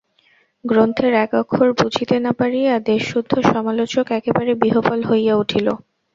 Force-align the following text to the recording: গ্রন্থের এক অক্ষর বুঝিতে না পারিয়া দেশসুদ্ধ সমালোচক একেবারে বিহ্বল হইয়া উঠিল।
গ্রন্থের 0.65 1.13
এক 1.23 1.31
অক্ষর 1.41 1.69
বুঝিতে 1.79 2.15
না 2.19 2.31
পারিয়া 2.39 2.73
দেশসুদ্ধ 2.89 3.31
সমালোচক 3.51 4.05
একেবারে 4.19 4.51
বিহ্বল 4.61 4.99
হইয়া 5.09 5.33
উঠিল। 5.41 5.67